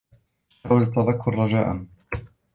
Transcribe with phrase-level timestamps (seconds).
[0.65, 1.87] حاول التّذكّر رجاءا.